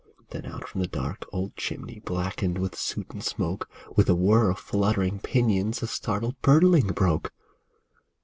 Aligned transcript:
Then 0.31 0.47
out 0.47 0.67
from 0.67 0.81
the 0.81 0.87
dark, 0.87 1.27
old 1.31 1.55
chimney^ 1.55 2.03
Blackened 2.03 2.57
with 2.57 2.75
soot 2.75 3.11
and 3.11 3.23
smoke, 3.23 3.69
With 3.95 4.09
a 4.09 4.15
whir 4.15 4.49
of 4.49 4.57
fluttering 4.57 5.19
pinions 5.19 5.83
A 5.83 5.87
startled 5.87 6.41
birdling 6.41 6.87
broke. 6.87 7.31